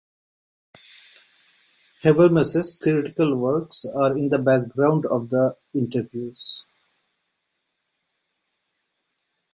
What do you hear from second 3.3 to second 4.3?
works are in